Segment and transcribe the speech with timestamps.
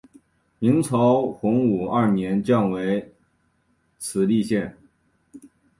[0.57, 3.13] 明朝洪武二年降为
[3.99, 4.75] 慈利县。